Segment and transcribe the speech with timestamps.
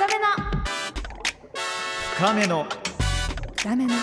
[0.00, 0.08] 深
[2.38, 2.64] めの。
[3.54, 3.94] 深めの。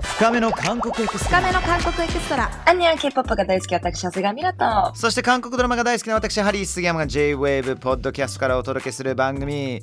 [0.00, 0.50] 深めの。
[0.50, 1.40] 韓国エクストラ。
[1.42, 2.50] 深めの韓国エクストラ。
[2.64, 4.94] 안녕 K-POP が大好き私、長谷川ミラと。
[4.94, 9.82] そして韓国ドラマが大好きな私ハリー杉山が J-WAVE ポッドキャストからお届けする番組。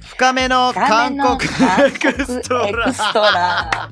[0.00, 3.90] 深めの韓国エクストエクスラトラ。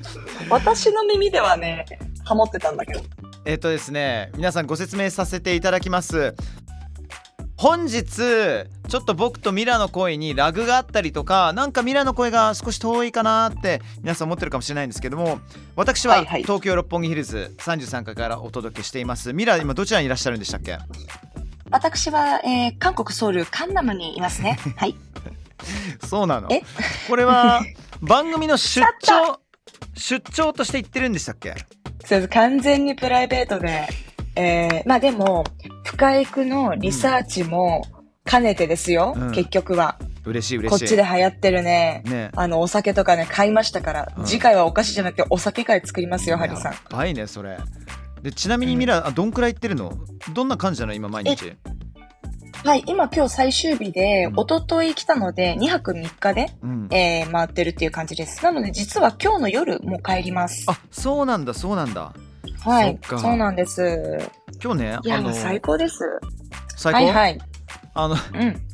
[0.48, 1.84] 私の耳ではね、
[2.24, 3.00] ハモってたんだけど。
[3.44, 6.34] えっとですね皆さんご説明させていただきます
[7.58, 15.40] 本日ちょっと僕とミラの声にラグがあったりとかなんかミラの声が少し遠いかなって皆さん思ってるかもしれないんですけども
[15.74, 16.42] 私ははいはい。
[16.42, 19.32] 東京六本木ヒルズ33階からお届けしています。
[19.32, 20.78] ミラ今どちらにいらっしゃるんでしたっけ？
[21.70, 24.56] 私は、えー韓国ソウルカンナムにいますね。
[24.78, 24.94] はい。
[26.06, 26.48] そうなの？
[26.52, 26.62] え？
[27.08, 27.60] これは
[28.00, 29.40] 番組の出し張
[29.96, 31.54] 出張として行ってるんでしたっけ？
[32.28, 33.88] 完全にプライベートで。
[34.38, 35.42] えー、まあでも、
[35.84, 37.84] 深エクのリサーチも
[38.24, 39.32] 兼ねてですよ、うん。
[39.32, 39.98] 結局は。
[40.24, 40.80] 嬉しい嬉しい。
[40.80, 42.02] こっちで流行ってるね。
[42.06, 42.30] ね。
[42.36, 44.24] あの、お酒とかね、買いましたから、うん。
[44.24, 46.72] 次回はお菓子じゃなくてお酒会作りますよ、ハリーさん。
[46.72, 46.78] や。
[46.88, 47.58] ばいねそれ。
[48.22, 49.92] でちなみにミラ、あどんくらい行ってるの？
[50.34, 51.54] どんな感じなの今毎日？
[52.64, 54.34] はい、今今日最終日で、うん。
[54.34, 56.88] 一昨日来たので、2泊3日で、うん。
[56.92, 58.44] えー、回ってるっていう感じです。
[58.44, 60.64] なので、実は今日の夜もう帰ります。
[60.68, 62.12] あそうなんだそうなんだ
[62.60, 64.18] はいそそうなんです。
[64.62, 66.04] 今日ねいや、あの最高です。
[66.76, 67.38] 最高、はいはい。
[67.94, 68.67] あのうん。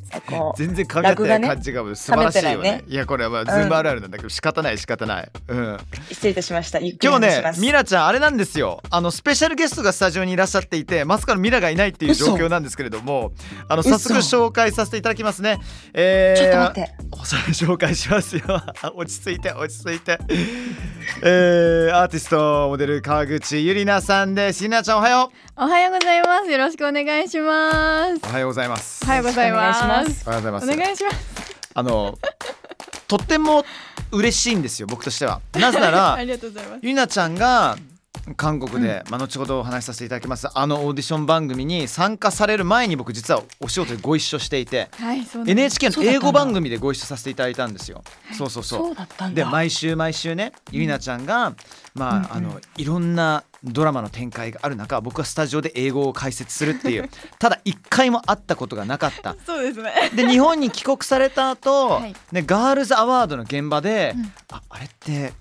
[0.57, 2.69] 全然噛み合ってない感じが素晴らしいよね。
[2.69, 2.85] いね。
[2.87, 5.31] いやこれはまあズームあるあるなんだけど、仕方ない仕方ない。
[5.49, 5.79] うん。
[6.11, 6.79] 失礼いたしました。
[6.81, 7.53] 今日ね。
[7.59, 8.83] ミラちゃんあれなんですよ。
[8.91, 13.33] あのスペシャルゲストがスタジオにいらっしゃっていてまさかのミラがいないっていう状況なんですけれども
[13.69, 15.61] あの早速嘘紹介させていただきますね。
[15.93, 16.95] えー、ちょっと待って。
[17.55, 18.43] 紹介しますよ。
[18.95, 20.19] 落ち着いて落ち着いて。
[21.23, 24.63] えー、アーティストモデル川口ゆりなさんです。
[24.63, 26.51] ゆりなちゃんおはよおはようございます。
[26.51, 28.15] よろしくお願いします。
[28.15, 29.05] うおはようございます。
[29.05, 30.25] おはようございますます。
[30.27, 30.73] おはようございます。
[30.73, 31.17] お願いします。
[31.75, 32.19] あの
[33.09, 33.65] とっても
[34.13, 35.41] 嬉しいんですよ僕としては。
[35.55, 36.79] なぜなら ありがとうございます。
[36.83, 37.77] ゆりなちゃんが
[38.37, 40.49] 韓国で、まあ、後ほどお話しさせていただきます。
[40.53, 48.03] あのオーディション番組に参加される前に僕実はお仕事でご一緒していてはい NHK の英語番組でご一緒させていただいたんですよ。
[48.33, 48.79] そうそうそう。
[48.81, 49.45] そうだったんだ。
[49.45, 51.55] で毎週毎週ねゆりなちゃんが、
[51.95, 57.09] まああのいろんなドラマの展開がある中僕はスタジオで英語を解説するっていう
[57.39, 59.37] ただ一回も会ったことがなかった。
[59.45, 59.93] そうですね。
[60.15, 62.15] で日本に帰国された後、はい。
[62.33, 64.33] ねガールズアワードの現場で、うん。
[64.51, 65.33] ああれって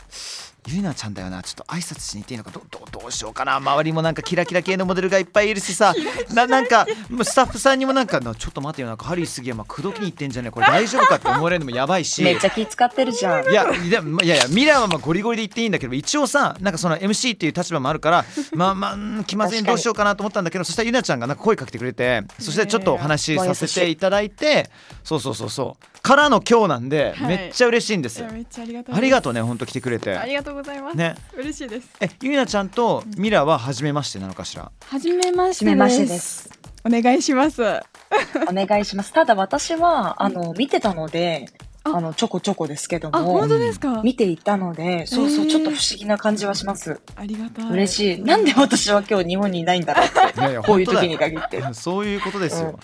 [0.68, 1.44] ゆりなちゃんだよな。
[1.44, 2.52] ちょっと挨拶しに行っていいのか。
[2.52, 3.56] どどどうしようかな。
[3.58, 5.94] 周りもなんかキラキラ系のモデルがいっぱいいるしさ。
[6.34, 8.88] ななんかもうスタッフさんにもなんかなちょっと待ってよ。
[8.88, 10.52] なんかハリー杉山口説きに行ってんじゃねえ。
[10.52, 12.22] これ大丈夫かって思われるのもやばいし。
[12.24, 13.52] めっちゃ気使ってるじゃん。
[13.52, 24.70] いやいやいやいやミラーはまあゴリゴリで言っていいんだけど一応さなんかその MC っていう立場もあるからまあまあうん気まずいどうしようかなと思ったんだけどそしたらゆなちゃんがなんか声かけてくれてそしてちょっとお話しさせていただいて。
[25.04, 27.38] そうそうそうそうからの今日なんではい。
[27.38, 30.16] めっちゃ嬉しいんですよ、いやめっちゃありがとうありがとうねね本当来てくれて。
[30.16, 30.98] ありがとうございます。
[30.98, 31.16] ね。
[31.36, 31.90] 嬉しいです。
[32.02, 34.72] えゆなちゃんとミラは初めましてなのかしら？
[34.86, 36.50] はじめましてはじめましてです。
[36.86, 37.62] お願いします。
[37.64, 39.14] お願いします。
[39.14, 41.48] ただ私は、あの、見てたので、
[41.86, 44.02] ああの、ちょこちょこですけどあも本、当ですか？
[44.04, 47.00] 見ていたので、そうそう、ちょっと不思議な感じはします。
[47.16, 48.22] ありがたい嬉しい。
[48.22, 50.40] なんで私は今日日本にいないんだろうって。
[50.40, 51.62] いやいやこういう時に限って。
[51.74, 52.80] そういうことですよ、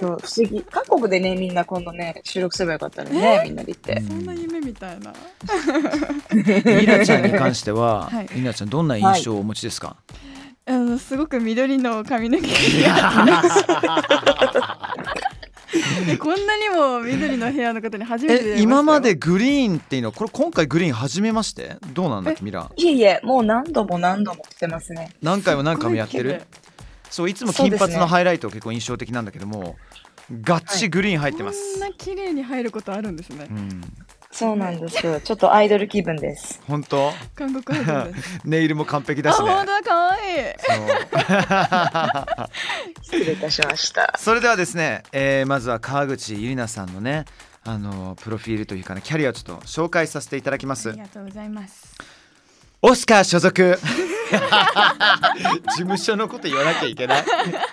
[0.00, 0.64] そう不思議。
[0.70, 4.00] 韓国でね、みんな今度ね、収録すればよかったのにね、みんなで行って。
[4.00, 5.12] そんな夢みたいな
[6.32, 9.96] ミラちゃんに関しては、 はいミラちゃんどんな印象をお持ちですか、
[10.66, 12.52] あのすごく緑の髪の毛で
[16.18, 21.76] こんなにも緑のヘアの方に初めて今までグリーンっていうのはこれ今回グリーン初めまして？
[21.92, 25.10] どうなんだっけミラいえいえ、もう何度も何度も来てますね。
[25.22, 26.42] 何回も何回もやってる。
[27.10, 29.76] そういつも金髪のハイライト結構印象的なんだけども
[30.42, 33.46] ガッチグリーン入ってます、こんな綺麗に入ることあるんですね。
[33.50, 33.80] うん
[34.36, 35.00] そうなんです。
[35.22, 36.60] ちょっとアイドル気分です。
[36.68, 37.10] 本当？
[37.34, 38.40] 韓国アイドルです。
[38.44, 39.48] ネイルも完璧だあしね。
[39.48, 40.54] 本当だ可愛い。
[43.02, 44.14] 失礼いたしました。
[44.20, 47.24] それではですね、えーまずは川口ゆりなさんのね
[47.64, 50.90] あのプロフィールというかねキャリアをちょっと紹介させていただきます。
[50.90, 51.94] ありがとうございます
[52.88, 53.78] オスカー所属。
[55.70, 57.24] 事務所のこと言わなきゃいけない。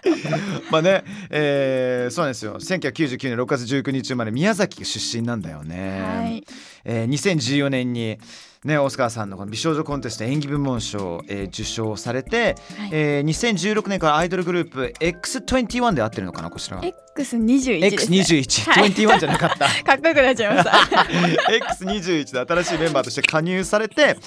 [0.72, 2.60] まあね、えーそうなんですよ。
[2.60, 6.44] 1999年6月19日生まれ宮崎出身なんだよね、はい。
[6.84, 8.18] えー2014年に
[8.66, 12.90] ね、オスカーさんのこの美少女コンテスト演技部門賞、えー受賞されて、はい。
[12.92, 16.84] えー2016年からアイドルグループ X21 で合ってるのかなこちらは。
[16.84, 19.68] X21 です、ね、X21、はい21じゃなかった。
[19.84, 20.72] かっこよくなっちゃいました。
[21.84, 24.18] X21 で新しいメンバーとして加入されてはい。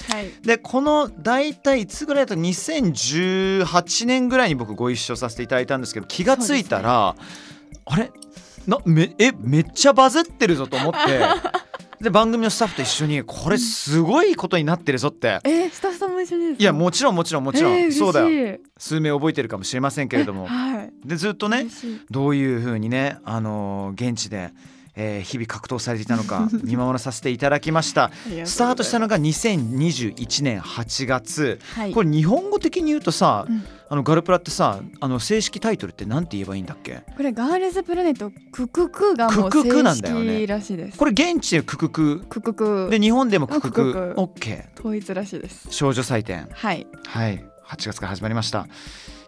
[0.43, 7.15] でこの大体いつぐらいだと2018年ぐらいに僕ご一緒させていただいたんですけど気がついたら、
[7.85, 8.11] あれ？
[8.67, 10.99] なめえめっちゃバズってるぞと思って
[11.99, 15.39] で番組のスタッフと一緒にこれすごいことになってるぞって。
[15.43, 16.61] えー、スタッフさんも一緒にですか？
[16.61, 17.43] いやもちろんもちろん。
[17.43, 18.29] もちろん、えー、そうだよ。
[18.29, 20.45] よ数名覚えてるかもしれませんけれども。
[20.45, 20.93] はい。
[21.03, 21.65] でずっとね
[22.11, 24.51] どういうふうにね、あのー現地で、
[24.99, 28.11] えー日々格闘されていたのか 見守らさせていただきました。
[28.45, 31.59] スタートしたのが2021年8月。
[31.75, 31.91] はい。
[31.93, 33.63] これ日本語的に言うとさ、うん。
[33.89, 37.03] あのガルプラってさあの正式タイトルって何て言えばいいんだっけ？
[37.15, 39.63] これガールズプラネットクククがもう正
[39.95, 40.97] 式らしいです。
[40.97, 42.25] これ現地でククク。
[42.27, 42.87] ククク。
[42.91, 43.71] で日本でもククク。
[43.71, 44.21] ククク。
[44.21, 44.79] オッケー。
[44.79, 45.67] 統一らしいです。
[45.69, 46.49] 少女祭典。
[46.51, 46.85] はい。
[47.05, 47.45] はい。
[47.67, 48.65] 8月から始まりました、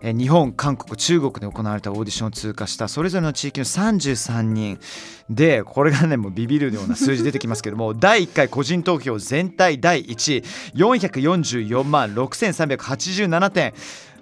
[0.01, 2.87] 日本韓国中国で行われたオーディションを通過した。
[2.87, 4.79] それぞれの地域の33人。
[5.29, 10.43] でこれがねもうビビるような数字出てきますけども第1回個人投票全体第1位。
[10.75, 13.73] 444万6387点。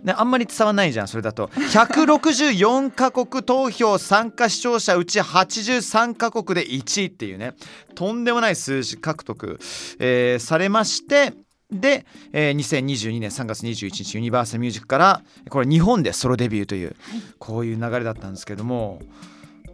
[0.03, 1.47] ね、あんまり伝わらないじゃんそれだと。
[1.47, 7.53] 164カ国投票参加視聴者うち83カ国で1位っていうね。
[7.95, 9.59] とんでもない数字獲得、
[9.99, 11.33] えーされまして
[11.71, 16.95] で、えー2022年3月21日ユニバーサルミュージックからこれ日本でソロデビューという、
[17.39, 19.01] こういう流れだったんですけども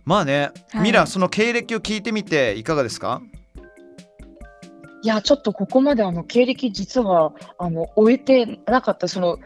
[0.03, 0.83] まあね、はい。
[0.83, 3.21] ミラその経歴を聞いてみていかがですか？
[5.03, 9.37] いや、ちょっとここまであの経歴実はあの終えてなかった、その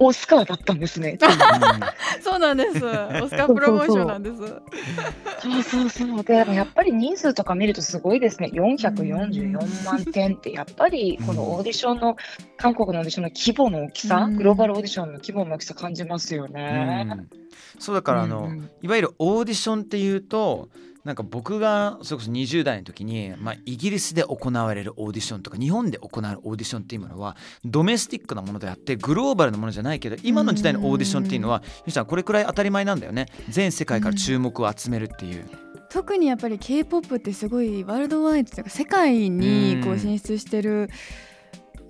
[0.00, 1.18] オスカーだったんですね。
[2.22, 6.24] そうなんですオスカープロモーションなんですそうそうそう。
[6.24, 8.50] で、やっぱり人数とか見るとすごいですね。
[8.52, 12.16] 444万点って、やっぱりこのオーディションの、
[12.56, 17.04] 韓国のオーディションの規模の大きさ、うんグローバルオーディションの規模の大きさ感じますよね。
[17.04, 17.28] ん
[17.78, 18.50] そうだからあの、
[18.82, 20.68] いわゆるオーディションっていうと
[21.08, 27.34] なんか僕がそれこそ20代の時に、まあ、イギリスで行われるオーディションとか日本で行われるオーディションっていうものは
[27.64, 33.24] ドメスティックなものであってグローバルなものじゃないけど今の時代のオーディションっていうのはゆうちゃんこれくらい当たり前なんだよね。
[33.48, 35.48] 全世界から注目を集めるっていう。
[35.88, 39.98] 特にやっぱり K-POP ってすごいワールドワイドというか世界にこううん。
[39.98, 40.90] 進出してる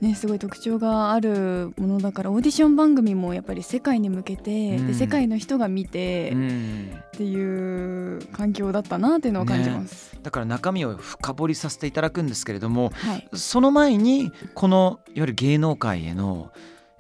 [0.00, 4.86] ねすごい特徴があるものだからオーディション番組もやっぱり世界に向けてうん。
[4.86, 6.90] で世界の人が見てうん。
[7.06, 10.16] っていう環境だったなっていうのを感じます。
[10.22, 13.28] だから中身を深掘りさせていただくんですけれどもはい。
[13.34, 16.52] その前にこのいわゆる芸能界への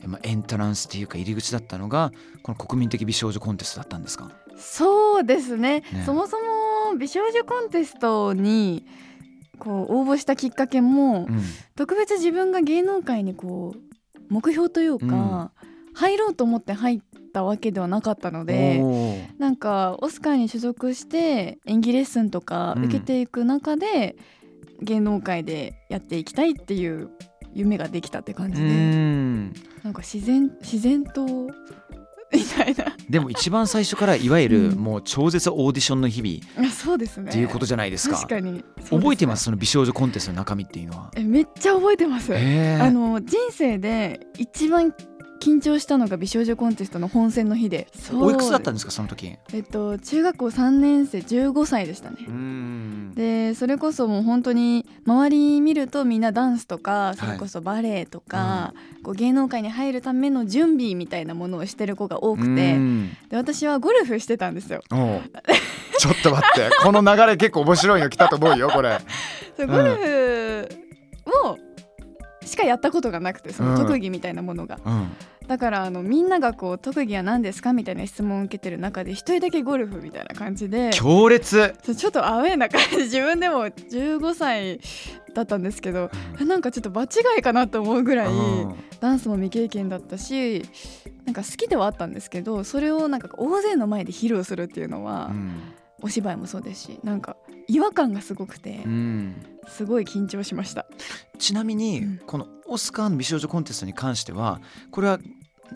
[0.04, 2.12] まあエントランスっていうか入り口だったのが
[2.42, 4.30] この国民的美少女コンテストだったんですか？
[4.56, 5.80] そうですね。
[5.92, 6.02] ね。
[6.04, 8.86] そもそも美少女コンテストに
[9.58, 11.40] こう応募したきっかけも、うん。
[11.76, 15.52] 特別自分が芸能界にこう目標というか、
[15.94, 17.00] 入ろうと思って入っ
[17.32, 18.80] たわけではなかったので
[19.38, 22.84] なんかオスカーに所属して演技レッスンとかうん。
[22.84, 24.16] 受けていく中で、
[24.80, 27.10] 芸能界でやっていきたいっていう
[27.52, 29.52] 夢ができたって感じうで、ん。
[29.82, 34.78] なんか自然自然とみたいなでも一番最初からいわゆるうん。
[34.78, 37.30] もう超絶オーディションの日々あそうですね。
[37.30, 38.16] っていうことじゃないですか。
[38.16, 38.64] 確かに。
[38.90, 39.40] 覚えてます？
[39.40, 41.10] すその美少女コンテストの中身っていうのは。
[41.16, 42.34] えめっちゃ覚えてます。
[42.34, 44.94] あの人生で一番
[45.38, 47.88] 緊張したのが美少女コンテストの本戦の日で。
[48.12, 49.36] おいくつだったんんですかその時。
[49.52, 52.16] えっと中学校3年生15歳でしたね。
[52.26, 53.12] うん。
[53.14, 62.48] でそれこそもう本当に周り見るとみんなダンスとかそれこそバレエとか、こう芸能界に入るための準備みたいなものをしてる子が多くて。
[62.48, 63.16] うん。
[63.28, 64.82] で私はゴルフしてたんですよ。
[65.98, 66.70] ちょっと待って。
[66.82, 68.98] この流れ結構面白いの来たと思うよこれ。
[69.58, 70.37] ゴルフをし
[72.58, 75.10] かやったことがなくてその特技みたいなものが、うん。
[75.46, 81.74] だからあのみんながこう特技は何ですかみたいな質問を受けてる中で一人だけゴルフみたいな感じで強烈。
[81.96, 84.80] ちょっとアウェーな感じ自分でも15歳
[85.34, 86.10] だったんですけど
[86.40, 87.06] なんかちょっと場違
[87.38, 88.74] いかなと思うぐらいうん。
[89.00, 90.62] ダンスも未経験だったし
[91.24, 95.60] なんか好きではあったんですけどそれをなんか大勢の前で披露するっていうのはうん
[96.02, 97.36] お芝居もそうですしなんか
[97.66, 99.34] 違和感がすごくてうん。
[99.68, 100.86] すごい緊張しました。
[101.38, 102.20] ちなみに、うん。
[102.26, 105.18] このオスカーの美少女コンテストに関してはこれは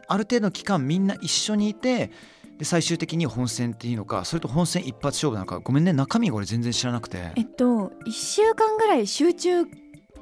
[0.08, 2.10] ある程度の期間みんな一緒にいて
[2.58, 7.32] で最終的に本戦っていうのかそれと本戦一発勝負なのかごめんね中身が俺全然知らなくて。
[7.36, 9.64] えっと1週間ぐらい集中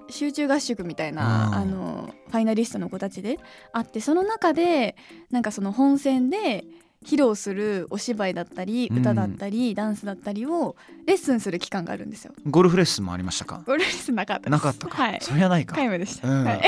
[0.09, 1.55] 集中合宿みたいな、うん。
[1.55, 3.39] あのファイナリストの子たちで
[3.73, 4.97] あってその中で
[5.31, 6.65] なんかその本戦で
[7.05, 8.99] 披露するお芝居だったりうん。
[8.99, 10.77] 歌だったり、ダンスだったりを
[11.07, 12.35] レッスンする期間があるんですよ。
[12.47, 13.63] ゴルフレッスンもありましたか？
[13.65, 14.51] これレッスンなかった。
[14.51, 15.19] なかったか、はい。
[15.23, 15.77] それはないか。
[15.77, 16.29] 皆無でした。
[16.29, 16.45] うん。
[16.45, 16.63] はい。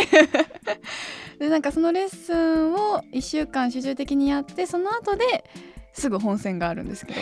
[1.39, 5.45] でなんかそのレッスンを1週間集中的にやってその後で
[5.93, 7.21] すぐ本戦があるんですけど、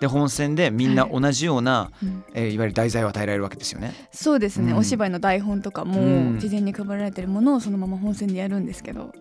[0.00, 2.24] で本戦でみんな同じような、うん。
[2.34, 3.94] えーいわゆる題材を与えられるわけですよね。
[4.12, 4.78] そうですね、うん。
[4.78, 6.34] お芝居の台本とかうん。
[6.34, 9.12] も事前に配られてるものをそのまま本戦でやるんですけど。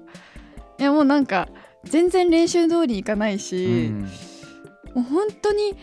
[0.79, 1.47] いやもうなんか
[1.85, 4.01] 全然練習通りいかないし、うん。
[4.01, 4.07] も
[4.97, 5.75] う本当に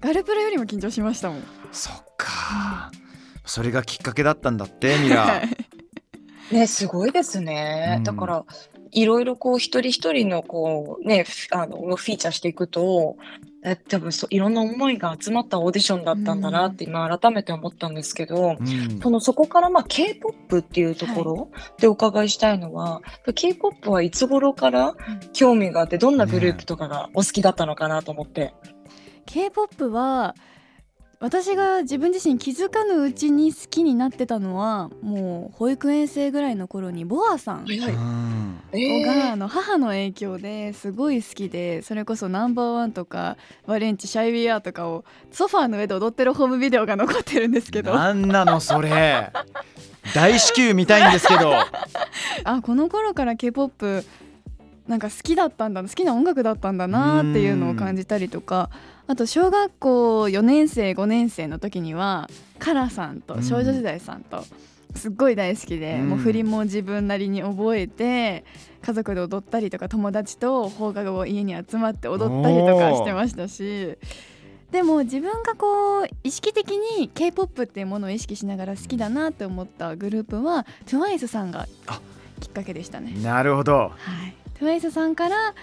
[0.00, 1.42] ガルプラよりも緊張しましたもん。
[1.72, 2.90] そっか。
[3.44, 5.42] それがきっかけだったんだってミラ
[6.52, 7.96] ね、すごいですね。
[7.98, 8.04] うん。
[8.04, 8.44] だから、
[8.92, 13.16] いろいろこう、一人一人のこう、ね、フあの、フィーチャーしていくと、
[13.64, 19.00] え、多分そう、いろんな思いが集まったオーディションだったんだなって今改めて思ったんですけど、うん。
[19.00, 23.02] その、そこからまあ K-POP っていうところでお伺いしたいのは、
[23.34, 24.94] K-POP はいつ頃から
[25.32, 28.54] 興味があって、どんなグループとかがお好きだったのかなと思って。
[29.26, 30.34] K-POP は
[31.20, 37.64] 私が自分自身気づかぬうちに好きになってたのはもう保育園生ぐらいの頃にボアさん。
[37.64, 37.92] はいはい。
[37.92, 38.60] うん。
[38.70, 47.94] えがあの母の影響ですごい好きでそれこそナンバーワンとかバレンチシャイビアとかをソファーの上で踊ってるホームビデオが残ってるんですけど。
[47.94, 49.32] なんなのそれ。
[50.14, 51.52] 大至急見たいんですけど。
[52.44, 54.06] あこの頃から k p o p
[54.88, 58.70] なんか好きだったんだ好きな音楽だったんだなっていうのを感じたりとか
[59.06, 62.28] あと小学校4年生5年生の時には
[62.58, 64.44] カラさんと少女時代さんと
[64.94, 66.08] すっごい大好きで、うん。
[66.08, 68.44] もう振りも自分なりに覚えて
[68.82, 73.98] 家族で踊ったりとか友達と放課後家に集まって踊ったりとかしてましたし
[74.70, 82.00] でも自分がこう意識的に k p o p っていうものを意識しながら好きだなって思ったグループは TWICE さんがあ
[82.40, 83.14] きっかけでしたね。
[83.22, 83.72] なるほど。
[83.72, 83.88] は
[84.26, 85.54] い、TWICE さんから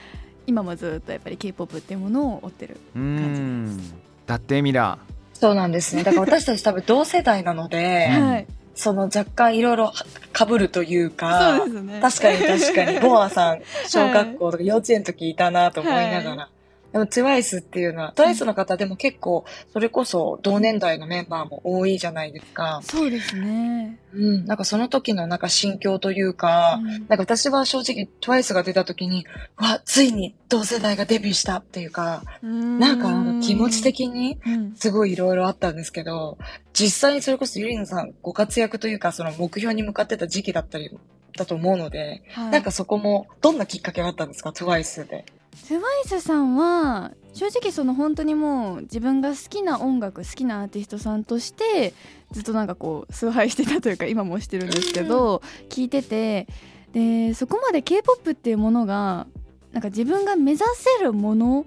[0.47, 2.77] 今もずっとやっぱり k p o p っていうものを追ってる。
[2.95, 3.93] うん
[4.25, 4.97] だってミラ
[5.33, 6.03] そうなんですね。
[6.03, 9.93] だから私たち多分同世代なので、うんはい、その若干いろいろ
[10.31, 11.99] かぶるというか、そうですね。
[12.01, 16.49] 確かに確かに、ボアさん、小学校とか幼稚園の時いたなと思いながら。
[16.95, 22.79] でも TWICE っていうのは、TWICE の方でも結構、それこそ同年代のメンバーも多いじゃないですか。
[22.83, 23.99] そうですね。
[24.13, 24.45] うん。
[24.45, 29.25] なんかその時のなんか心境というか、うんなんか私は正直 TWICE が出た時に、
[29.57, 36.37] わ、ついに同世代がデビューしたっていうか、なんかあの気持ち的にうんすごいいろいろあったんですけど、
[36.71, 40.97] 実際にそれこそゆりなさんご活躍というか、その目標に向かってた時期だったり、
[41.35, 45.25] だと思うので、はいなんかそこも、どんなきっかけがあったんですか ?TWICE で？
[45.63, 51.93] TWICE さんは正直その本当にもう自分が好きな音楽好きなアーティストさんとして
[52.31, 56.47] ずっとなんかこう崇拝してたというか今もしてるんですけど聞いてて
[56.93, 59.27] でそこまで k p o p っていうものが
[59.73, 61.65] なんか自分が目指せるもの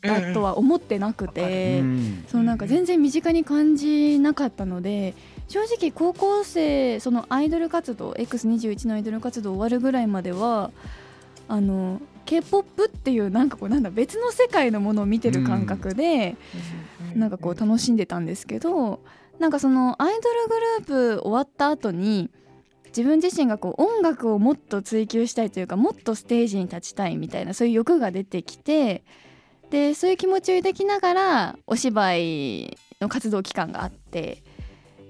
[0.00, 2.24] だとは思ってなくて、うん。
[2.28, 5.14] そうなんか全然身近に感じなかったので
[5.48, 10.70] 正直高校生そのアイドル活動 X21 のアイドル活動終わるぐらいまでは
[11.48, 12.00] あの
[12.32, 16.36] k p o p っていうなんかこうなんだ別の世界のものを見てる感覚で、
[17.14, 19.00] なんかこう楽しんでたんですけど
[19.38, 22.30] なんかそのアイドルグループ終わった後に
[22.86, 29.04] 自分自身がこう音楽をもっと追求したいというかもっとステージに立ちたいみたいなそういう欲が出てきて
[29.70, 34.42] でそういう気持ちを抱きながらお芝居の活動期間があって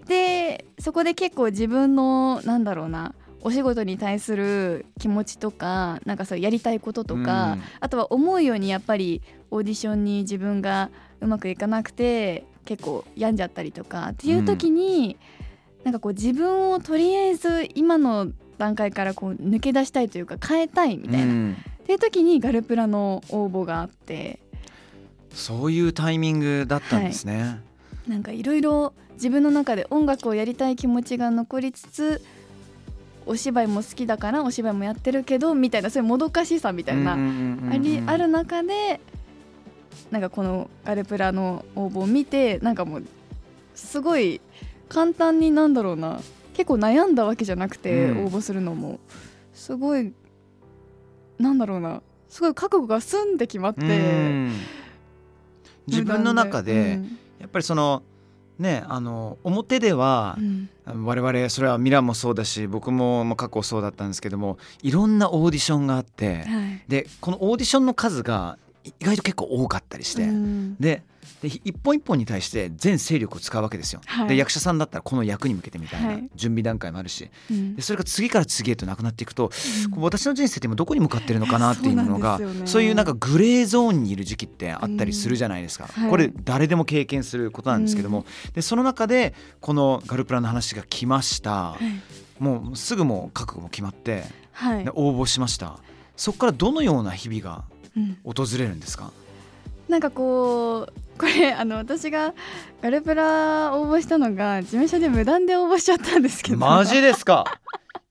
[0.07, 7.63] でそこで結構自分のなんだろうなお仕事に対する気持ちとかなんかそうやりたいこととか、うん。
[7.81, 9.21] あとは思うようにやっぱり
[9.51, 15.17] オーディションに自分がうまくいかなくて結構病んじゃったりとかっていう時に、
[15.85, 21.57] なんかこう自分をとりあえず今の段階からこう抜け出したいというか変えたいみたいな、っうん。
[21.85, 24.39] ていう時にガルプラの応募があって。
[25.35, 27.59] そういうタイミングだったんですね、
[28.07, 32.23] なんかいろいろ自分の中で音楽をやりたい気持ちが残りつつ
[33.27, 39.01] お芝居も好きだからお芝居もやってるけどみたいなそういうもどかしさみたいな、ありある中で
[40.11, 43.05] なんかこのガルプラの応募を見てなんかもう
[43.75, 44.41] すごい
[44.89, 46.21] 簡単になんだろうな
[46.55, 48.25] 結構悩んだわけじゃなくてうん。
[48.27, 49.01] 応募するのも。
[49.55, 50.13] すごい
[51.39, 53.81] なんだろうなすごい覚悟が済んで決まって。
[53.81, 54.53] うん。
[55.87, 56.97] 自分の中で。
[56.97, 57.19] うん。
[57.41, 58.03] やっぱりその
[58.63, 60.69] ねあの表ではうん。
[61.05, 66.83] 我々それはミラもそうだし僕もまあ過去そうだったんですけどもいろんなオーディションがあってはい。
[66.89, 70.77] でこのオーディションの数が意外と結構多かったりして、うん。
[70.81, 71.03] で
[71.43, 74.01] で一本一本に対して全勢力を使うわけですよ。
[74.07, 74.29] はい。
[74.29, 76.31] で役者さんだったらこの役に向けてみたいはない。
[76.37, 77.75] 準備段階もあるし、うん。
[77.75, 79.49] でそれが次から次へとなくなっていくと、
[79.91, 82.47] こう私の人生って今どこに向かってるのかなっていうのがね。
[82.67, 86.03] そういうなんかグレーゾーンにいる時期ってあったりするじゃないですか、うん。
[86.05, 86.11] はい。
[86.11, 92.43] これ誰でも経験することなんですけども、でその中でこのガルプラの話が来ました、はい。
[92.43, 94.25] もうすぐもう覚悟も決まって
[94.95, 95.79] 応募しました。
[96.17, 97.65] そこからどのような日々が
[97.97, 98.17] うん。
[98.25, 99.13] 訪れるんですか？
[99.89, 102.35] なんかこうこれあの私が
[102.83, 106.59] ガルプラ応募したのが事務所で無断で応募しちゃったんですけど。
[106.59, 107.45] マジですか？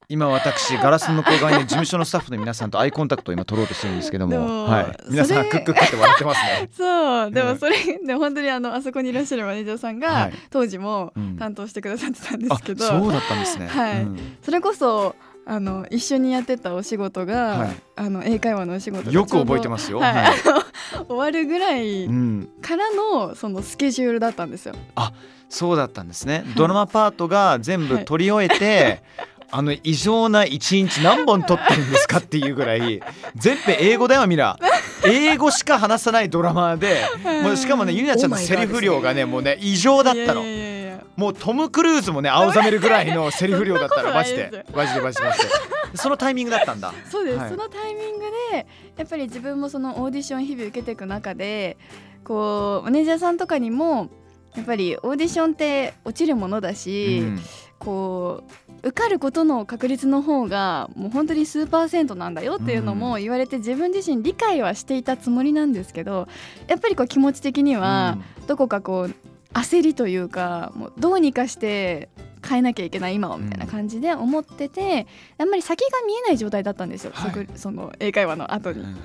[0.07, 6.69] 今私ガラスの向こう側に事務所のスタッフの皆さんとアイコンタクトを今取ろうとしてるんですけども、はい、皆さんクックックって笑ってますね。
[6.75, 7.31] そう。
[7.31, 7.47] でうん。
[7.47, 10.33] もそれ、でも本当にあのあそこにいらっしゃるマネージャーさんが、はい。
[10.49, 11.37] 当時もうん。
[11.37, 13.67] 担当してくださってたんであすけど、そうだったんですね。
[13.67, 14.01] はい。
[14.01, 14.37] うん。
[14.43, 15.15] それこそ
[15.51, 17.75] あの一緒にやってたお仕事が、はい。
[17.97, 19.99] あの英会話のお仕事がよく覚えてまますよ。
[19.99, 20.37] はいはい。
[21.09, 24.75] 終わるぐらいうん、からのそのスケジュールだったんですよ。
[25.49, 26.45] そうだったんですね。
[26.55, 29.03] ドラマパートが全部撮り終えて、
[29.51, 33.01] あの異常な一日何本撮ってるんですかっていうぐらい
[33.35, 34.57] 全編英語だよミラ
[35.05, 37.01] 英語しか話さないドラマで
[37.43, 40.43] もうしかもねゆりなちゃんのセリフ量がねもうね異常だったの。
[40.43, 40.70] いやいやいや
[41.15, 44.65] もうトム・クルーズもね青ざめるぐらいのセリフ量だったのマジで。
[44.73, 45.49] マジでマジでマジで。
[45.95, 46.93] そのタイミングだったんだ。
[47.09, 47.49] そうです、はい。
[47.49, 51.77] そのタイミングでやっぱり自分もそのオーディション日々受けていく中で
[52.23, 54.09] こうマネージャーさんとかにも
[54.55, 57.39] やっぱりオーディションって落ちるものだし、うん。
[57.79, 58.43] こ
[58.83, 66.27] う受かることの確率の方がもう本当に数パーセントなんだよっていうのも言われて自分自身理解はしていたつもりなんですけど
[66.67, 69.15] やっぱりこう気持ち的にはどこかこう
[69.53, 72.09] 焦りというかもうどうにかして
[72.47, 77.47] 変えなきゃいけない今をみたいな感じで思ってて、あんまり先が見えない状態だったんですよ、はい。
[77.55, 78.81] そその英会話の後に。
[78.81, 78.97] うん。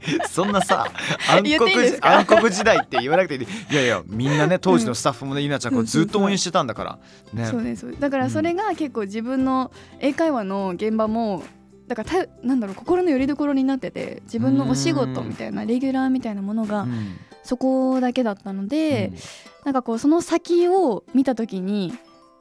[0.30, 0.86] そんなさ
[1.28, 1.66] 暗黒
[2.00, 3.42] 暗黒時代って言わなくていい。
[3.70, 6.98] いやいやみんなね当時のスタッフもねゆなちゃんこうずっと応援してたんだから。
[7.34, 7.46] ね。
[7.46, 11.42] そうですだからそれが結構自分の英会話の現場も
[11.86, 19.18] だからたなんだろう心の拠り所になってて自分のお仕事みたいなレギュラーみたいなものがうんそこだけだったので、うん。
[19.64, 21.92] なんかこうその先を見た時に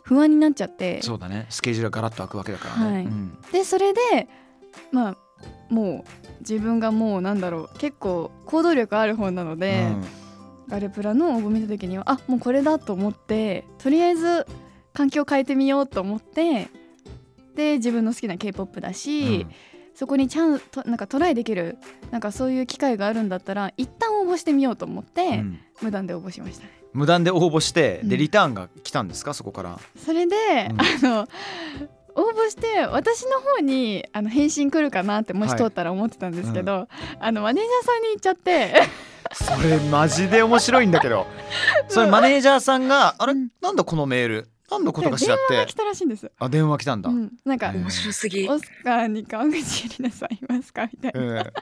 [0.03, 1.47] 不安になっちゃってそうだね。
[1.49, 3.05] スケジュールがガラッと開くわけだからね、はい。
[3.05, 3.37] うん。
[3.51, 3.99] でそれで
[4.91, 5.17] まあ
[5.69, 9.87] もう自分がもうなんだろう結構行動力ある方なので、
[10.67, 14.47] ガルプラの応募見た時にはあもうこれだと思ってとりあえず
[14.93, 16.67] 環境変えてみようと思って
[17.55, 19.45] で自分の好きな k p o p だし、
[19.99, 21.77] そこにチャンとなんかトライできる
[22.09, 25.33] なんかそういう機会があるんだったら一旦応募してみようと思って、うん。
[25.33, 26.63] うん無断で応募しました。
[26.63, 26.71] ね。
[26.93, 28.17] 無断で応募してでうん。
[28.17, 29.77] リターンが来たんですかそこから？
[29.97, 30.35] それで、
[30.69, 30.81] うん。
[30.81, 31.27] あの
[32.15, 36.87] 応募して私の方にあの返信来るかなってもし通ったら思ってたんですけど、
[37.19, 38.73] あのマネージャーさんに言っちゃって。
[39.33, 41.27] それマジで面白いんだけど。
[41.89, 43.33] それマネージャーさんがあれ？
[43.33, 43.49] うん。
[43.61, 44.49] なんだこのメール？
[44.69, 45.43] 何のことかしらって。
[45.49, 46.31] 電話が来たらしいんです。
[46.39, 48.47] あ電話来たんだ、うん、なんか面白すぎ。
[48.47, 50.87] オスカーに川口ゆりなさんいますか？
[50.91, 51.21] みたいな。
[51.21, 51.53] うんはい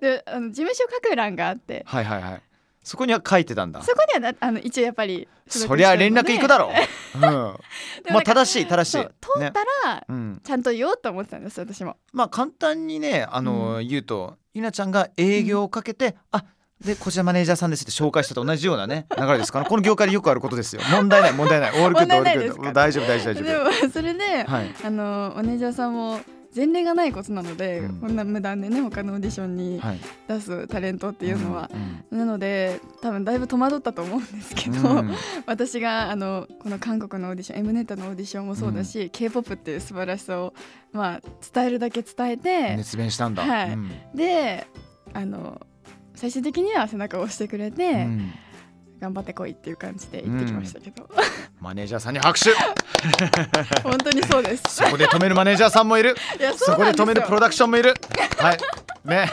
[0.00, 1.84] であの事務所書く欄があって。
[1.86, 2.42] はいはい
[2.86, 3.82] そこには書いてたんだ。
[3.82, 7.22] そこにはなあの一応やっぱりそりゃ連絡行くだろう、うん、
[8.14, 9.08] まあ正しい正しい。
[9.20, 11.96] 通ったら、うん、ちゃんと言おうと思ってたんです私も。
[12.12, 16.44] まあ簡単にねあの、言うとゆなちゃんが営業をかけて、あ
[16.84, 20.82] でこちらマネージャーさんですって紹介したと同じようなね流れですからこの業界でよくあることですよ。
[20.92, 21.70] 問題ない問題ない。
[21.70, 22.72] all good all good。
[22.72, 24.74] 大丈夫大丈夫大丈で夫もそれで、はい。
[24.84, 26.20] あのマネージャーさんも
[26.54, 28.00] 前例がないことなので、うん。
[28.00, 30.00] こんな無断でね他のオーディションにはい。
[30.28, 31.76] 出すタレントっていうのは、う
[32.14, 35.14] んなので多分だいぶ戸惑ったと思うんですけど、うん。
[35.46, 40.52] 私があのこの韓国のオーディション M ネットのオーディションもそうだし、k p o p っていう素晴らしさを、
[40.92, 41.20] まあ、
[41.54, 43.72] 伝えるだけ伝えて、熱弁したんだ、はい。
[43.72, 43.90] うん。
[44.14, 44.66] で
[45.14, 45.60] あの
[46.16, 48.32] 最終的には背中を押してくれて、うん。
[48.98, 51.06] 頑張ってこいっていう感じで言ってきましたけど、
[51.60, 52.50] マネージャーさんに拍手。
[53.84, 54.62] 本当にそうです。
[54.68, 56.16] そこで止めるマネージャーさんもいる。
[56.56, 57.94] そこで止めるプロダクションもいる。
[58.38, 58.58] はい。
[59.04, 59.30] ね。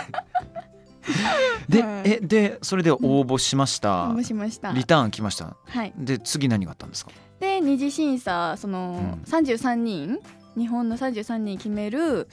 [1.69, 2.11] で、はい。
[2.11, 4.73] えでそれで応募しました、応募しました。
[4.73, 5.55] リターン来ました。
[5.65, 7.11] はい、で次何があったんですか？
[7.39, 9.31] で二次審査その、うん。
[9.31, 10.19] 33人
[10.57, 12.27] 日本の33人決める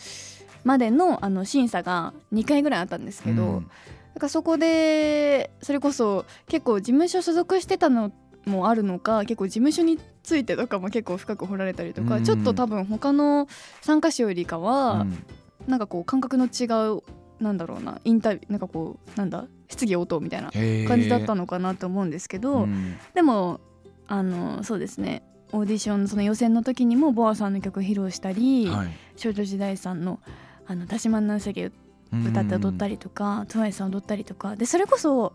[0.65, 3.71] までのあの審査が2回ぐらいあったんですけど、うん
[4.15, 8.13] だからそこでそれこそ結構事務所所属してたの
[8.47, 12.25] もあるのか結構事務所についてとかも結構深く掘られたりとか、うん。
[12.25, 13.49] ちょっと多分他の
[13.81, 15.25] 参加者よりかは、うん。
[15.67, 17.03] なんかこう感覚の違う
[17.43, 22.99] なんだろうなインタビューなんかこうなんだ質疑応答みたいな感じだったのかなと思うんですけど、うん。
[23.15, 23.61] でも
[24.09, 25.23] あのそうですね。
[25.53, 28.89] オーディションその予選の時にもボアさんの曲披露したり、はい。
[29.17, 30.21] 少女時代さんの
[30.67, 31.73] 「あの田島なんせけ」
[32.13, 34.57] 歌って踊ったりとか、トワイさん踊ったりとか。
[34.57, 35.33] でそれこそ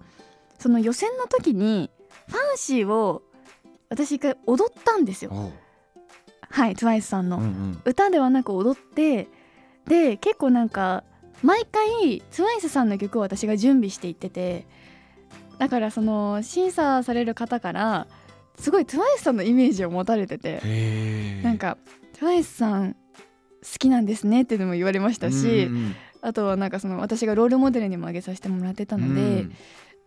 [0.59, 1.89] その予選の時に
[2.27, 3.23] ファンシーを
[3.89, 5.51] 私一回踊ったんですよ。
[6.49, 7.81] はいトワイスさんの、うんうん。
[7.85, 9.27] 歌ではなく踊って
[9.87, 11.03] で結構なんか
[11.43, 14.65] 毎回ツワイスさんの曲を私が準備していってて
[15.59, 18.07] だからその審査される方から
[18.57, 21.77] すごいトゥワイスさんのイメージを持たれててなんか
[22.13, 22.97] トゥワイスさん好
[23.79, 29.53] きなんですねっていうのも言われましたし、うんうんあとはなんかその私がロールモデルにも挙げさせてもらってたので、うん。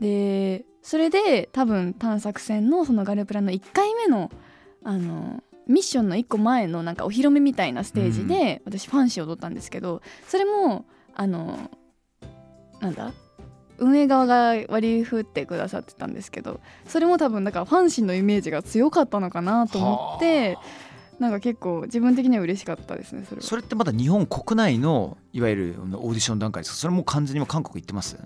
[0.01, 4.31] でそれで多分探索戦のそのガルプラの1回目の
[4.85, 11.71] あのミッションの1個前のなんかお披露目みたいなステージで私ファンシーを踊ったんですけどそれもあの
[12.81, 13.13] なんだ？
[13.79, 20.63] 運営側が割り振ってくださってたんですけどそれも多分だからファンシーのイメージが強かったのかなと思っては
[21.19, 23.47] なんか結構自分的には嬉しかったですねそれは。
[23.47, 26.77] それってまだ日本国内のいわゆるオーディション段階ですか？
[26.79, 28.17] それも完全にもう韓国行ってます？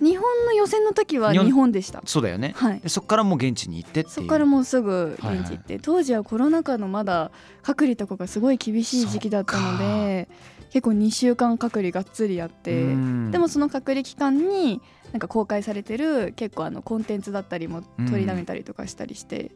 [0.00, 2.00] 日本の予選の時は日本でした。
[2.04, 2.54] そうだよね。
[2.56, 2.80] はい。
[2.80, 4.14] でそこからもう現地に行ってっていう。
[4.14, 10.28] そこからもうすぐ現地行って、当時はコロナ禍のまだ隔離とかがすごい厳しい時期だったので
[10.70, 13.30] 結構2週間隔離がっつりやってうん。
[13.32, 19.50] でもその隔離期間になんか公開されてる結構あのコンテンツだったりも取りだめたりとかしたりして、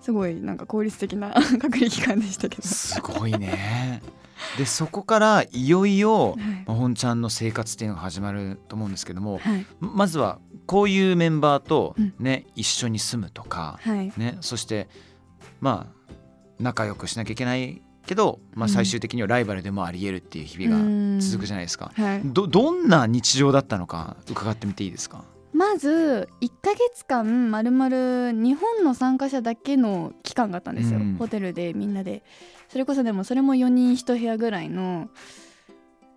[0.00, 2.62] すごいなんか効率的な 隔離期間でしたけど。
[2.62, 4.02] すごいね。
[4.56, 6.36] でそこからいよいよはい。
[6.66, 9.66] まあ本ちゃんの生活っていうのが始まると思うんですけどもはい。
[9.80, 12.14] まずはこういうメンバーとうん。
[12.18, 14.12] ね、一緒に住むとか、はい。
[14.16, 14.88] ね、そして
[15.60, 16.12] まあ
[16.58, 18.72] 仲良くしなきゃいけないけど、まあ、うん。
[18.72, 20.76] 最終的にはライバルでもありえるっていう日々
[21.16, 21.92] が続くじゃないですか。
[21.94, 25.24] はい、どどんな日常だったのか伺ってみていいですか？
[25.52, 31.16] まず1ヶ月間まるまる日本の参加者だけの期間があったんですよ、うん。
[31.16, 32.22] ホテルでみんなで。
[32.70, 35.10] それこそでもそれも4人1部屋ぐらいの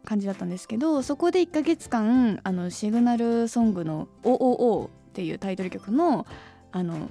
[0.05, 6.27] 感じだったんですけどそこで1ヶ月間あのシグナルソングの「OOO」っていうタイトル曲の
[6.71, 7.09] あの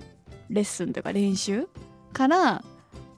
[0.49, 1.69] レッスンというか練習
[2.13, 2.63] から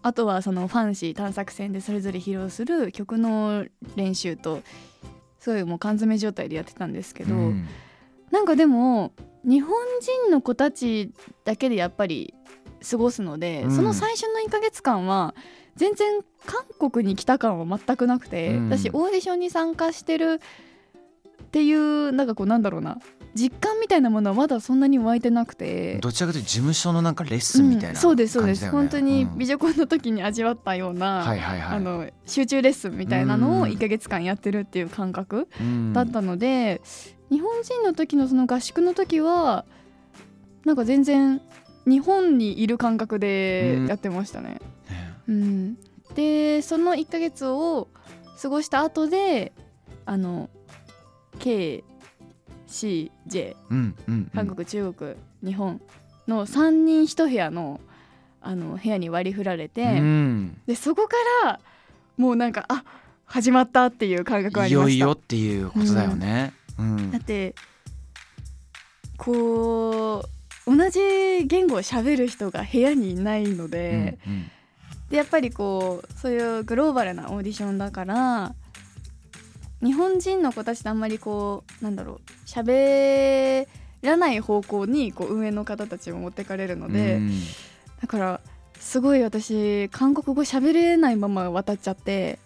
[0.02, 4.62] あとはそのファンシー探索戦でそれぞれ披露する曲の練習と
[5.40, 7.66] すごいもう缶詰状態でやってたんですけど、うん
[8.34, 9.12] なんかでも
[9.44, 9.70] 日本
[10.00, 11.12] 人の子たち
[11.44, 12.34] だけでやっぱり
[12.90, 13.70] 過ごすので、うん。
[13.70, 15.36] その最初の1ヶ月間は
[15.76, 18.70] 全然韓国に来た感は全くなくて、うん。
[18.70, 20.40] 私オーディションに参加してる
[21.44, 22.98] っていうなんかこうなんだろうな
[23.36, 25.98] 実感みたいなものはまだそんなに湧いてなくて。
[26.00, 29.38] どちらかというと事務所のなんかレッスンみたいなうんそうですそうです、本当にうん。
[29.38, 31.76] 美女コンの時に味わったような、はいはいはい。
[31.76, 33.70] あの集中レッスンみたいなのをうん。
[33.70, 35.92] 1ヶ月間やってるっていう感覚うん。
[35.92, 36.80] だったので、
[37.34, 39.64] 日本人の時のその合宿の時は
[40.64, 41.40] なんか全然
[41.84, 44.50] 日本にいる感覚でやってましたね。
[44.50, 44.60] ね
[45.26, 45.78] うん
[46.14, 47.88] でその1ヶ月を
[48.40, 49.52] 過ごした後で
[50.06, 50.48] あの
[51.40, 51.82] KCJ
[53.68, 55.80] うんうんうん韓国、中国日本
[56.28, 57.80] の3人1部屋の
[58.40, 61.58] あの部屋に割り振られて、うんでそこから
[62.16, 62.84] もうなんかあ
[63.24, 64.90] 始まったっていう感覚があいりました。
[64.90, 66.52] よいよっていうことだよね。
[66.78, 67.10] うん。
[67.10, 67.54] だって
[69.16, 70.24] こ
[70.66, 71.00] う同じ
[71.46, 74.50] 言語を喋る人が部屋にいないので,、うんうん。
[75.10, 78.54] でやっぱりこうそういうグローバルなオーディションだから
[79.82, 83.66] 日本人の子たちとあんまりこうなんだろう喋
[84.02, 87.32] らない方向にこう運営の方たちも持ってかれるので、うん。
[88.00, 88.40] だから
[88.78, 92.38] すごい私韓国語喋れないまま渡っちゃって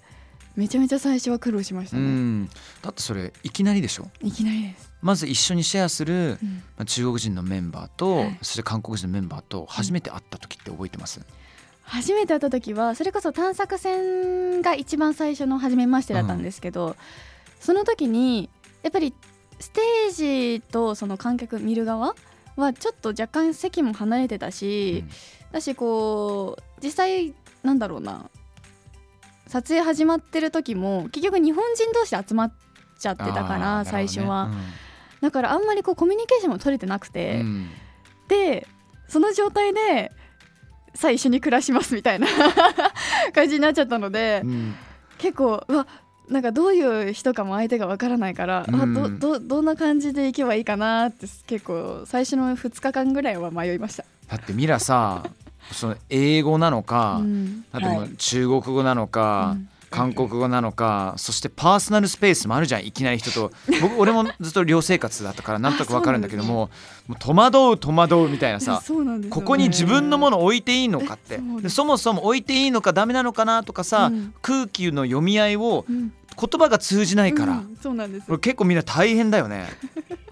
[0.58, 2.48] めちゃめちゃ最初は苦労しましたうね、ん。
[2.82, 4.08] だってそれいきなりでしょ？
[4.20, 6.62] いきなりです、まず一緒にシェアするうん。
[6.76, 8.38] まあ中国人のメンバーと、はい。
[8.42, 11.20] そして韓国人のメンバーと初めて会った時って覚えてます、
[11.82, 16.96] 初めて会った時はそれこそ探索戦が一番最初の初めましてだったんですけど、
[17.60, 18.50] その時に
[18.82, 19.14] やっぱり
[19.60, 22.16] ステージとその観客見る側
[22.56, 25.04] はちょっと若干席も離れてたし、
[25.52, 28.28] だしこう実際なんだろうな
[29.48, 32.52] 撮影始まってる時も結局日本人同士で集まっ
[32.98, 34.50] ちゃってたから、最初は、
[35.20, 37.70] だからあんまりこうコミュニケーションも取れてなくうんて、うん。
[38.28, 38.66] で
[39.08, 40.12] その状態で
[40.94, 42.26] さあ一緒に暮らしますみたいな
[43.34, 44.74] 感じになっちゃったので、うん。
[45.16, 45.86] 結構うわ
[46.28, 49.20] なんかどういう人かも相手がわからないから、あうん。
[49.20, 54.04] どどどんな感じでいけばいいかなって結構最初の2日間ぐらいは迷いました。
[54.28, 55.24] だってミラさ
[55.72, 57.64] その英語なのか、うん。
[57.72, 58.10] あともうはい。
[58.16, 59.68] 中国語なのか、うん。
[59.90, 63.50] 韓国語なのかそしてパーソナルスペースもあるじゃんいきなり人と。
[63.80, 66.70] 僕俺もずっと寮生活だったからなんとなくわかるんだけども
[67.06, 69.28] もう戸惑う戸惑うみたいなさね。
[69.30, 71.40] ここに自分のもの置いていいのかって。
[71.62, 74.34] でそもそも置いていいのかダメなのかなとかさ、うん。
[74.42, 76.12] 空気の読み合いをうん。
[76.40, 79.66] 言葉が通じないから、うんそうなん結構みんな大変だよね。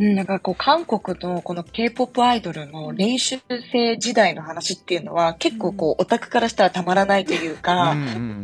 [0.00, 3.38] うん、なんかこう、韓国のこの K-POP アイドルの練習
[3.72, 7.96] 生時代の話っていうのは、結構こう、オタクからしたらたまらないというか、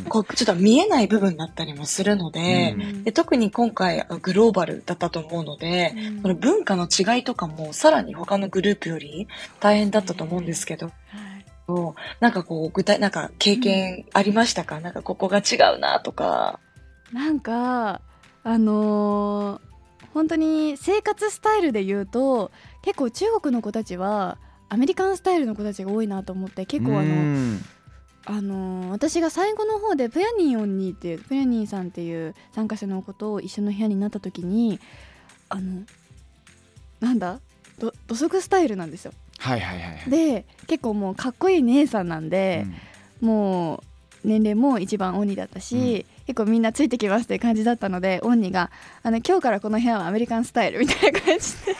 [0.08, 6.22] こう、ちょっと見えない部分だったりもするので、うんで特に今回あグローバルだったと思うので、うん。
[6.22, 9.28] その文化の違いとかもさらに他のグループより
[9.60, 11.94] 大変だったと思うんですけど、はい。
[12.20, 16.58] なんかこう、具体、なんか経験ありましたか、なんかここが違うなとか。
[17.12, 18.00] なんか
[18.42, 19.73] あのー
[20.14, 22.50] 本当に生活スタイルで言うと
[22.83, 27.61] 結構中国の子たちはアメリカンスタイルの子たちが多いなと思って結構あうのん。
[28.27, 34.81] あのー私が最後の方でプヤニーオンニーっていうプヤニーさんっていう参加者の子と一緒の部屋になった時に
[35.50, 35.83] あの
[37.00, 37.40] なんだ
[37.79, 39.12] ど土足スタイルなんですよ。
[39.38, 40.11] はいはいはいはい。
[40.11, 42.64] で結構もうかっこいい姉さんなんで
[43.20, 43.29] う、ん。
[43.29, 43.81] もう
[44.24, 48.70] 年齢も一番オンニだったし、結構みんなついてきますっていう感じだったのでオンニが
[49.02, 51.74] あの今日からこの部屋はアメリカンスタイルみたいな感じで。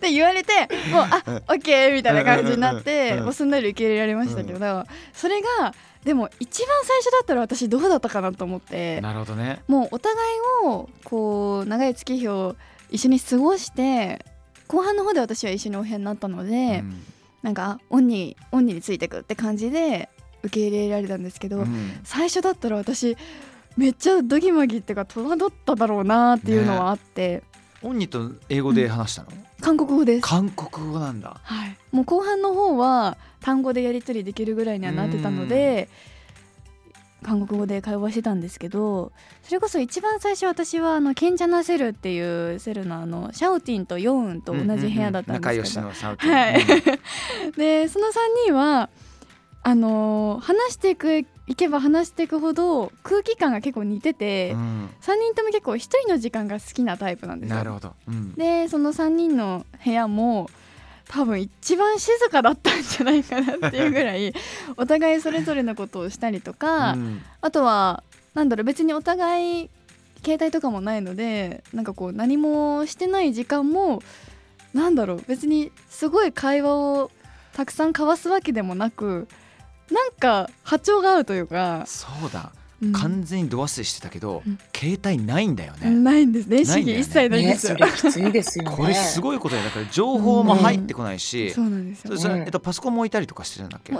[0.00, 0.52] で言われて
[0.90, 2.78] もうあオッケーみたいな感じになっうん。
[2.78, 2.84] うん。
[2.84, 3.24] てうん。
[3.24, 9.00] もうすんなり受け入れられましたけど、それがでも一番最初だったら私どうだったかなと思って。
[9.00, 9.62] なるほどね。
[9.68, 10.18] もうお互い
[10.64, 12.56] をこう長い月日を
[12.90, 14.24] 一緒に過ごして
[14.68, 17.04] 後半の方で私は一緒にお部屋になったので、うん。
[17.42, 20.08] なんかあオンにオンにについてくって感じで
[20.42, 22.00] 受け入れられたんですけど、うん。
[22.04, 23.16] 最初だったら私
[23.76, 27.42] めっちゃドギマギっていうか戸惑っただろうなっていうのはあって、
[27.82, 29.28] オンニと英語で話したの、
[29.60, 31.40] 韓国語です、韓国語なんだ。
[31.42, 35.88] はい、もう後半の方は単語でやり取りできるぐらいにはなってたので
[37.22, 46.32] 韓国語で会話してたんですけどそれこそ一番最初私はあのケンジャナセルっていうセルのあのシャオティンとヨウンと同じ部屋だったんですけど、仲良しのサウティン。
[46.32, 46.60] はい。
[47.46, 47.52] うん。
[47.56, 48.10] でその3
[48.46, 48.90] 人は
[49.66, 54.90] あのー話していくいけば話していくほど空気感が結構似てて、うん。
[55.00, 57.56] 3人とも結構1人の時間が好きなタイプなんですよ。
[57.56, 58.34] なるほど、うん。
[58.34, 60.48] でその3人の部屋も
[61.08, 64.32] 多分一番静かだったんじゃないかなっていうぐらい
[64.78, 67.22] お互いそれぞれのことをしたりとか、うん。
[67.40, 69.70] あとはなんだろう別にお互い
[70.24, 74.00] 携帯とかもないのでなんかこう何もしてない時間も
[74.74, 77.10] なんだろう別にすごい会話を
[77.52, 79.26] たくさん交わすわけでもなく
[79.90, 82.52] なんか波長が合うというか、そうだ。
[82.82, 82.92] うん。
[82.92, 84.58] 完全に度忘れしてたけど、うん。
[84.74, 87.04] 携帯ないんだよね、ないんです電子ないんだよね。
[87.04, 88.76] 機一切ないんでね、すよ、それきついですよね。
[88.76, 92.16] これすごいことやだから情報も入ってこないし、そうなんですよ。
[92.16, 92.40] そそれうん。
[92.42, 93.94] えっと、パソコンも置いたりとかしてるんだっけ？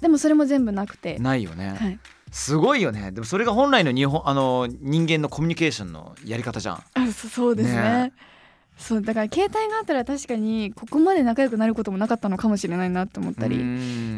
[0.00, 1.98] でもそれも全部なくて、ないよね、はい、
[2.30, 3.10] すごいよね。
[3.12, 6.82] でもそれが本来の日本あの人間のコミュニケーションのやり方じゃん。
[6.94, 7.74] あそそうですね。
[7.74, 8.12] ね
[8.76, 13.56] そうだから携帯があったら確かにここまで仲良くなることもなかったのかもしれないなって思ったり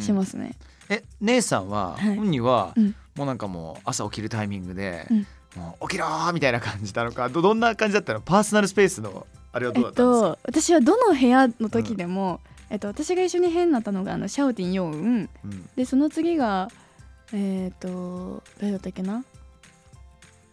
[0.01, 0.57] しますすね。
[0.89, 2.17] え姉さんは、はい。
[2.17, 2.95] 本には、うん。
[3.17, 5.27] もうなんかもう朝起きるタイミングで、うん。
[5.57, 8.21] もう起きろーみたいな感じなのかどどんな感じだったの？
[8.21, 15.31] パーソナルスペースのあれはどえっうだったんですか、と私はどの部屋の時でも、えっと、私が一緒に部屋になったのがあのシャオティン・ヨウン。
[15.45, 15.69] うん。
[15.77, 16.69] でその次が
[17.33, 19.25] えっ、と誰だったっけな？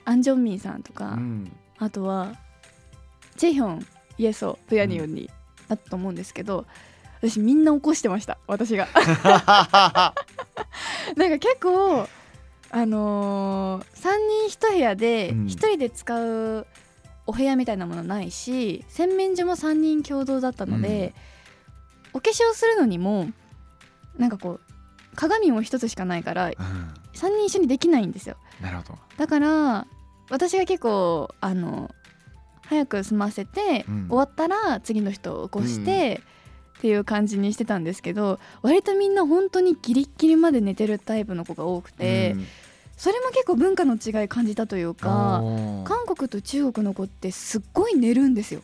[0.06, 1.52] アン・ジョンミンさんとか、うん。
[1.80, 2.34] あとは
[3.36, 5.30] チェヒョンイエソプヤニヨンに。
[5.68, 6.66] だったと思うんですけど、
[7.22, 8.38] 私みんな起こしてました。
[8.48, 8.88] 私が。
[11.16, 12.08] なんか結構
[12.70, 15.46] あのー、3人1部屋でうん。
[15.46, 16.68] 1人で使う
[17.26, 21.14] お部屋みたいなものないし洗面所も3人共同だったので、
[22.14, 23.30] お化粧するのにも
[24.18, 24.60] なんかこう
[25.16, 26.54] 鏡も1つしかないからうん。
[27.14, 28.38] 3人一緒にできないんですよ。
[28.60, 29.00] なるほど。
[29.18, 29.88] だから
[30.30, 31.94] 私が結構あの
[32.74, 34.08] 早く済ませて、うん。
[34.10, 36.22] 終わったら次の人を起こして、
[36.78, 42.46] っていう感じにしてたんですけど割とみんな本当にギリッギリまで寝てるタイプの子が多くて、うん
[43.04, 45.44] それも結構文化の違い感じたというか
[45.84, 48.62] 韓国と中国の子ってすっごい寝るんですよ。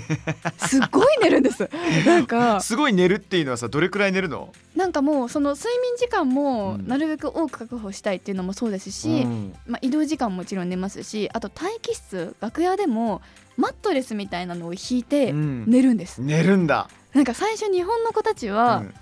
[0.66, 1.68] すっごい寝るんです。
[2.06, 4.50] なんかすごい寝るっていうのはさどれくらい寝るの？
[4.74, 6.88] なんかもうその睡眠時間もうん。
[6.88, 9.54] なるべく多く確保したいっていうのもそうですし、うん。
[9.66, 13.20] まあ、移動時間ももちろん寝ますしあと待機室楽屋でも
[13.58, 15.64] マットレスみたいなのを引いてうん。
[15.66, 18.94] 寝るんです、寝るんだ、なんか最初日本の子たちは、うん。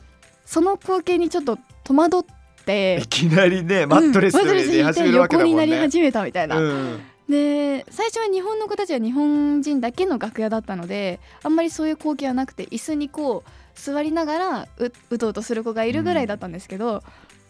[0.44, 5.66] その光景にちょっと戸惑っていきなりねマットレスで始めるわけだ横にもんね。
[5.66, 7.00] なり始めたみたいな、うん。
[7.28, 17.02] で最初は日本の子たちは日本人だけの楽屋だったのであんまりそういう光景はなくて椅子にこう座りながらううとうとする子がいるぐらいだったんですけど、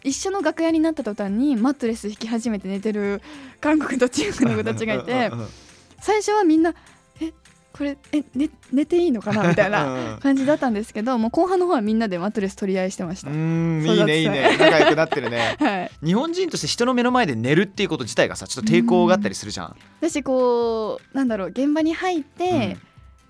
[0.03, 3.21] 一緒の楽屋になった途端にマットレス引き始めて寝てる
[3.59, 5.47] 韓国と中国の子たちがいてうんうん
[6.01, 6.75] 最初はみんな「え
[7.77, 13.29] これえ寝寝ていいのかな?」みたいなうん感じだったんですけどもう後半の方はみんなでマットレス取り合いしてました。
[13.29, 14.57] うーんいいねいいね。
[14.57, 15.57] 仲良くなってるね。
[15.59, 22.77] はい、日本人として人の目の前で寝るっていうこと自体がさちょっと抵抗があったりするじゃん、私こうなんだろう現場に入って、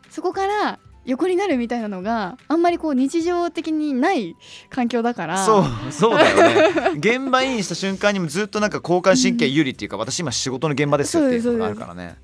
[0.10, 4.36] そこから横になるみたいなのがあんまりこう日常的にない
[4.69, 5.45] 環境だから。
[5.45, 6.91] そうそうだよね。
[6.97, 12.15] 現場インした瞬間にもずっとなんか交感神経有利っていうか、私今仕事の現場ですよっていうのがあるからね。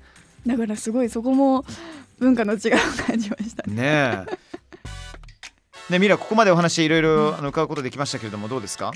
[0.46, 1.64] だからすごいそこも
[2.22, 3.74] 文化の違いを感じましたね。
[3.74, 4.24] ね
[5.90, 5.92] え。
[5.92, 8.92] ねミラここまでお話いろいろあの伺うことできましたけれどもどうですか？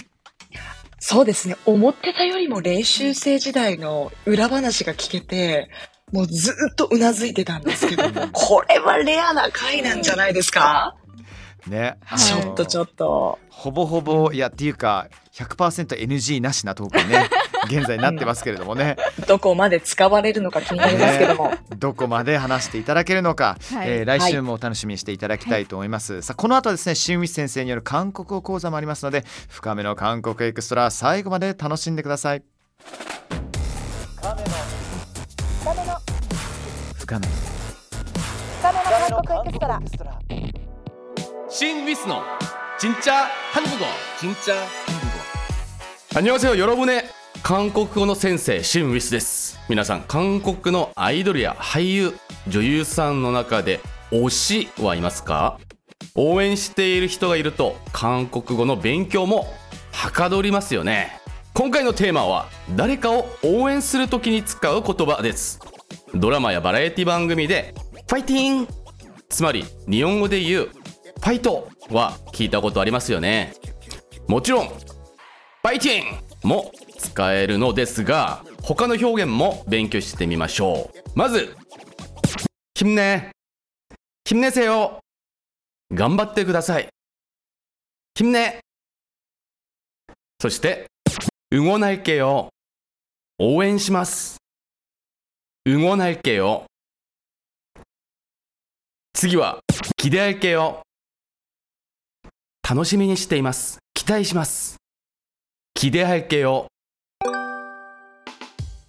[1.00, 1.56] そうですね。
[1.66, 5.68] 思ってたよりも練習生時代の裏話が聞けて、
[6.12, 10.96] もうずっとうなずいてたんですけども、これはレアな回なんじゃないですか？
[11.66, 13.40] ね、はいちょっとちょっと。
[13.50, 17.28] ほぼほぼいやっていうか 100%NG なしなトークにね
[17.65, 21.53] 現在なってますけれどもねどこまで使われるのか気になりますけども。
[21.77, 32.43] どこまで話していただけるのか、はいえー来週もお楽しみにしていただきたいと思います、さあこの後はですね新道先生による韓国語講座もありますので深めの韓国エクストラ最後まで楽しんでください
[36.97, 37.31] 深めの
[41.49, 42.15] 신 위스노
[42.79, 43.85] 진짜 한국어
[44.19, 45.17] 진짜 한국어
[46.15, 52.12] 안녕하세요 여러분의 韓国語の先生シン・ウィスです皆さん韓国のアイドルや俳優
[52.48, 55.58] 女優さんの中で推しはいますか？
[56.14, 59.46] 応援している人がいると韓国語の勉強も
[59.92, 61.20] はかどりますよね
[61.54, 65.60] 今回のテーマは誰かを応援する時に使う言葉です
[66.14, 67.74] ドラマやバラエティ番組で
[68.08, 68.68] 「ファイティン!」
[69.28, 70.70] つまり日本語で言う
[71.20, 73.54] 「ファイト!」は聞いたことありますよね
[74.28, 81.55] もちろん「ファイティン!」も使えるのですが他の表現も勉強してみましょうまず
[82.75, 83.31] 힘내
[84.25, 84.99] 힘내세요
[85.91, 86.87] 頑張ってください
[88.15, 88.61] 힘내
[90.39, 90.87] そして
[91.53, 92.49] 응원할게요
[93.39, 94.37] 応援します
[95.67, 96.65] 응원할게요
[99.13, 99.59] 次は
[99.97, 100.81] 기대할게요
[102.67, 104.77] 楽しみにしています期待します
[105.73, 106.67] 기대할게요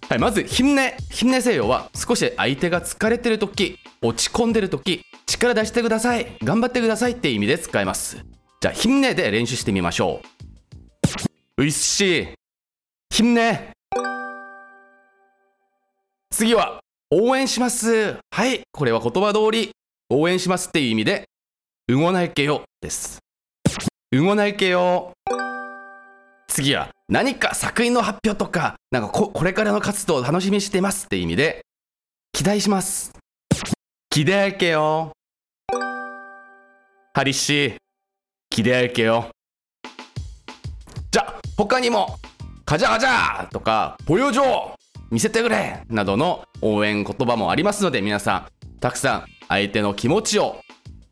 [0.09, 8.17] はい、まず、힘내、힘내세요は、少し相手が疲れてるとき、落ち込んでるとき、力出してください、頑張ってくださいって意味で使います。
[8.61, 10.21] じゃあ、힘내で練習してみましょ
[11.57, 11.63] う。
[11.63, 12.27] ういっし
[13.09, 13.71] 힘내
[16.31, 18.17] 次は、応援します。
[18.31, 19.71] はい、これは言葉通り、
[20.09, 21.29] 応援しますっていう意味で、
[21.89, 23.19] 응원할게요です。
[24.13, 25.13] 응원할게요
[26.57, 31.61] 次は何か作品の発表とか、なんかここれからの活動を楽しみにしてますって意味で、
[32.31, 33.11] 期待します。
[34.11, 35.11] 기대할게요
[37.13, 37.77] ハリシ、
[38.51, 39.29] 기대할게요
[41.11, 42.19] じゃあ、他にも、
[42.65, 44.73] カジャカジャとか、ポヨジョ
[45.11, 50.59] 見せてくれなどの応援言葉もありますので、皆さん、たくさん相手の気持ちを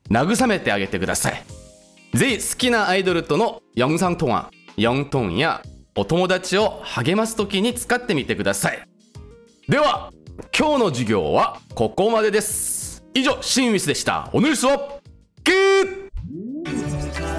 [0.10, 1.44] 慰めてあげてください。
[2.14, 5.63] ぜひ好きなアイドルとの영상통화 4トンや
[5.95, 8.87] お友達を励ます時に使ってみてください。
[9.69, 10.13] では
[10.57, 13.03] 今日の授業はここまでです。
[13.15, 14.29] 以上シンウィスでした。
[14.33, 15.01] おぬるそ
[15.43, 17.36] キー